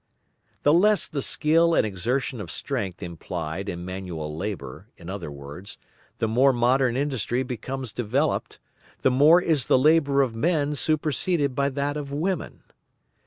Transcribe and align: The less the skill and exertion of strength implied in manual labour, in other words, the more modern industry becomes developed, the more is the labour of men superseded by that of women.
The 0.63 0.73
less 0.73 1.07
the 1.07 1.21
skill 1.21 1.75
and 1.75 1.85
exertion 1.85 2.41
of 2.41 2.49
strength 2.49 3.03
implied 3.03 3.69
in 3.69 3.85
manual 3.85 4.35
labour, 4.35 4.87
in 4.97 5.11
other 5.11 5.31
words, 5.31 5.77
the 6.17 6.27
more 6.27 6.51
modern 6.51 6.97
industry 6.97 7.43
becomes 7.43 7.93
developed, 7.93 8.57
the 9.03 9.11
more 9.11 9.39
is 9.39 9.67
the 9.67 9.77
labour 9.77 10.23
of 10.23 10.33
men 10.35 10.73
superseded 10.73 11.53
by 11.53 11.69
that 11.69 11.97
of 11.97 12.11
women. 12.11 12.63